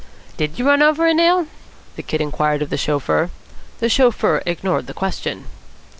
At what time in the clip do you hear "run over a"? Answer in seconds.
0.65-1.13